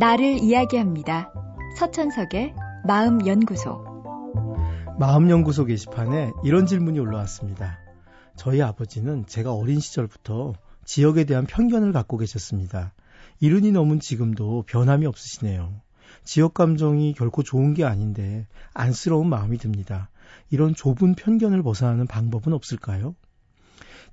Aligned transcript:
나를 0.00 0.42
이야기합니다. 0.42 1.32
서천석의 1.78 2.54
마음연구소. 2.84 3.84
마음연구소 4.98 5.66
게시판에 5.66 6.32
이런 6.42 6.66
질문이 6.66 6.98
올라왔습니다. 6.98 7.78
저희 8.36 8.60
아버지는 8.60 9.24
제가 9.26 9.54
어린 9.54 9.78
시절부터 9.78 10.54
지역에 10.84 11.24
대한 11.24 11.46
편견을 11.46 11.92
갖고 11.92 12.16
계셨습니다. 12.16 12.92
이른이 13.38 13.70
넘은 13.70 14.00
지금도 14.00 14.64
변함이 14.66 15.06
없으시네요. 15.06 15.72
지역 16.24 16.54
감정이 16.54 17.14
결코 17.14 17.44
좋은 17.44 17.72
게 17.74 17.84
아닌데 17.84 18.48
안쓰러운 18.72 19.28
마음이 19.28 19.58
듭니다. 19.58 20.10
이런 20.50 20.74
좁은 20.74 21.14
편견을 21.14 21.62
벗어나는 21.62 22.08
방법은 22.08 22.52
없을까요? 22.52 23.14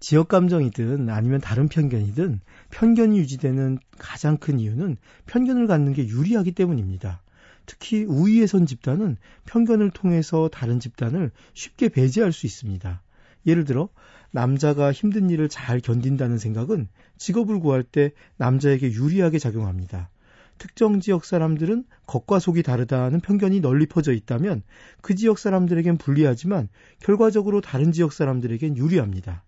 지역 0.02 0.30
감정이든 0.30 1.10
아니면 1.10 1.40
다른 1.40 1.68
편견이든 1.68 2.42
편견이 2.72 3.20
유지되는 3.20 3.78
가장 4.00 4.38
큰 4.38 4.60
이유는 4.60 4.98
편견을 5.28 5.68
갖는 5.68 5.94
게 5.94 6.08
유리하기 6.08 6.54
때문입니다. 6.54 7.22
특히 7.68 8.04
우위에 8.04 8.48
선 8.48 8.66
집단은 8.66 9.18
편견을 9.46 9.92
통해서 9.92 10.50
다른 10.52 10.80
집단을 10.80 11.30
쉽게 11.54 11.90
배제할 11.90 12.34
수 12.34 12.48
있습니다. 12.48 13.00
예를 13.46 13.64
들어 13.64 13.90
남자가 14.32 14.92
힘든 14.92 15.30
일을 15.30 15.50
잘 15.50 15.80
견딘다는 15.80 16.40
생각은 16.40 16.88
직업을 17.20 17.60
구할 17.60 17.84
때 17.84 18.12
남자에게 18.38 18.92
유리하게 18.92 19.38
작용합니다. 19.38 20.10
특정 20.58 21.00
지역 21.00 21.26
사람들은 21.26 21.86
겉과 22.08 22.40
속이 22.40 22.64
다르다는 22.64 23.20
편견이 23.20 23.62
널리 23.62 23.86
퍼져 23.86 24.14
있다면 24.14 24.64
그 25.02 25.14
지역 25.14 25.38
사람들에겐 25.38 26.00
불리하지만 26.00 26.70
결과적으로 27.02 27.62
다른 27.62 27.92
지역 27.92 28.14
사람들에겐 28.14 28.78
유리합니다. 28.78 29.44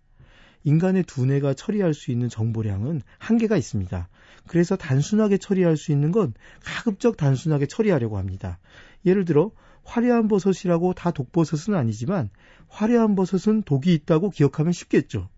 인간의 0.64 1.04
두뇌가 1.04 1.54
처리할 1.54 1.94
수 1.94 2.12
있는 2.12 2.30
정보량은 2.30 3.02
한계가 3.18 3.58
있습니다. 3.58 4.10
그래서 4.48 4.76
단순하게 4.76 5.38
처리할 5.38 5.78
수 5.78 5.92
있는 5.92 6.12
건 6.12 6.34
가급적 6.64 7.18
단순하게 7.18 7.66
처리하려고 7.68 8.18
합니다. 8.18 8.60
예를 9.06 9.26
들어 9.26 9.52
화려한 9.84 10.28
버섯이라고 10.28 10.94
다 10.94 11.12
독버섯은 11.12 11.78
아니지만 11.78 12.30
화려한 12.70 13.16
버섯은 13.16 13.64
독이 13.64 13.94
있다고 13.94 14.30
기억하면 14.30 14.72
쉽겠죠. 14.72 15.30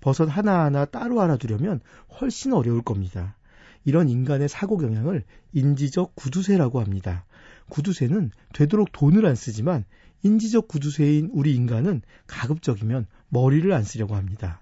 버섯 0.00 0.26
하나하나 0.26 0.84
따로 0.84 1.20
알아두려면 1.22 1.80
훨씬 2.20 2.52
어려울 2.52 2.82
겁니다. 2.82 3.36
이런 3.84 4.08
인간의 4.08 4.48
사고 4.48 4.76
경향을 4.76 5.24
인지적 5.52 6.14
구두쇠라고 6.16 6.80
합니다. 6.80 7.24
구두쇠는 7.70 8.30
되도록 8.52 8.92
돈을 8.92 9.24
안 9.24 9.34
쓰지만 9.34 9.84
인지적 10.22 10.68
구두쇠인 10.68 11.30
우리 11.32 11.54
인간은 11.54 12.02
가급적이면 12.26 13.06
머리를 13.28 13.72
안 13.72 13.84
쓰려고 13.84 14.16
합니다. 14.16 14.60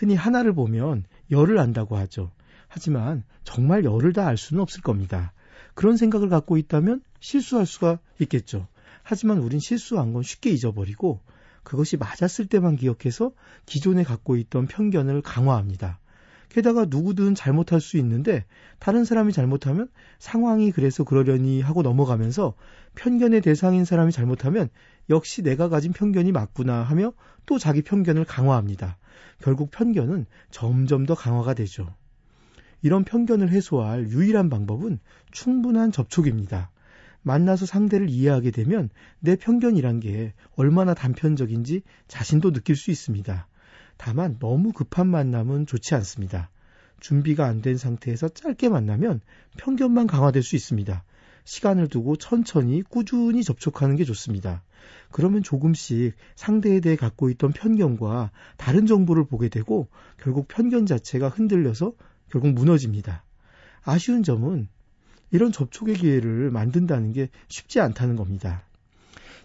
흔히 0.00 0.14
하나를 0.14 0.54
보면 0.54 1.04
열을 1.30 1.58
안다고 1.58 1.98
하죠. 1.98 2.32
하지만 2.68 3.22
정말 3.44 3.84
열을 3.84 4.14
다 4.14 4.26
알 4.26 4.38
수는 4.38 4.62
없을 4.62 4.80
겁니다. 4.80 5.34
그런 5.74 5.98
생각을 5.98 6.30
갖고 6.30 6.56
있다면 6.56 7.02
실수할 7.20 7.66
수가 7.66 7.98
있겠죠. 8.18 8.66
하지만 9.02 9.38
우린 9.40 9.60
실수한 9.60 10.14
건 10.14 10.22
쉽게 10.22 10.48
잊어버리고 10.52 11.20
그것이 11.64 11.98
맞았을 11.98 12.46
때만 12.46 12.76
기억해서 12.76 13.32
기존에 13.66 14.02
갖고 14.02 14.38
있던 14.38 14.68
편견을 14.68 15.20
강화합니다. 15.20 15.98
게다가 16.50 16.84
누구든 16.84 17.34
잘못할 17.34 17.80
수 17.80 17.96
있는데 17.96 18.44
다른 18.78 19.04
사람이 19.04 19.32
잘못하면 19.32 19.88
상황이 20.18 20.72
그래서 20.72 21.04
그러려니 21.04 21.62
하고 21.62 21.82
넘어가면서 21.82 22.54
편견의 22.96 23.40
대상인 23.40 23.84
사람이 23.84 24.12
잘못하면 24.12 24.68
역시 25.08 25.42
내가 25.42 25.68
가진 25.68 25.92
편견이 25.92 26.32
맞구나 26.32 26.82
하며 26.82 27.12
또 27.46 27.58
자기 27.58 27.82
편견을 27.82 28.24
강화합니다. 28.24 28.98
결국 29.40 29.70
편견은 29.70 30.26
점점 30.50 31.06
더 31.06 31.14
강화가 31.14 31.54
되죠. 31.54 31.94
이런 32.82 33.04
편견을 33.04 33.50
해소할 33.50 34.08
유일한 34.08 34.50
방법은 34.50 34.98
충분한 35.30 35.92
접촉입니다. 35.92 36.70
만나서 37.22 37.66
상대를 37.66 38.08
이해하게 38.08 38.50
되면 38.50 38.88
내 39.20 39.36
편견이란 39.36 40.00
게 40.00 40.32
얼마나 40.56 40.94
단편적인지 40.94 41.82
자신도 42.08 42.52
느낄 42.52 42.76
수 42.76 42.90
있습니다. 42.90 43.46
다만 44.02 44.38
너무 44.38 44.72
급한 44.72 45.08
만남은 45.08 45.66
좋지 45.66 45.94
않습니다. 45.96 46.48
준비가 47.00 47.44
안 47.44 47.60
된 47.60 47.76
상태에서 47.76 48.30
짧게 48.30 48.70
만나면 48.70 49.20
편견만 49.58 50.06
강화될 50.06 50.42
수 50.42 50.56
있습니다. 50.56 51.04
시간을 51.44 51.88
두고 51.88 52.16
천천히 52.16 52.80
꾸준히 52.80 53.44
접촉하는 53.44 53.96
게 53.96 54.04
좋습니다. 54.04 54.62
그러면 55.10 55.42
조금씩 55.42 56.14
상대에 56.34 56.80
대해 56.80 56.96
갖고 56.96 57.28
있던 57.28 57.52
편견과 57.52 58.30
다른 58.56 58.86
정보를 58.86 59.26
보게 59.26 59.50
되고 59.50 59.88
결국 60.16 60.48
편견 60.48 60.86
자체가 60.86 61.28
흔들려서 61.28 61.92
결국 62.30 62.54
무너집니다. 62.54 63.22
아쉬운 63.82 64.22
점은 64.22 64.68
이런 65.30 65.52
접촉의 65.52 65.96
기회를 65.96 66.50
만든다는 66.50 67.12
게 67.12 67.28
쉽지 67.48 67.80
않다는 67.80 68.16
겁니다. 68.16 68.62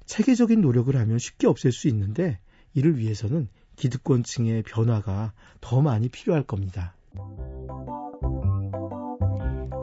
체계적인 0.05 0.61
노력을 0.61 0.95
하면 0.95 1.19
쉽게 1.19 1.45
없앨 1.45 1.73
수 1.73 1.89
있는데 1.89 2.39
이를 2.73 2.97
위해서는 2.97 3.49
기득권층의 3.75 4.63
변화가 4.63 5.33
더 5.61 5.81
많이 5.81 6.09
필요할 6.09 6.43
겁니다. 6.43 6.93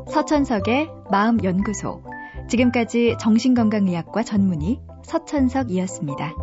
서천석의 0.08 0.90
마음연구소. 1.10 2.02
지금까지 2.48 3.16
정신건강의학과 3.20 4.22
전문의 4.22 4.80
서천석이었습니다. 5.04 6.34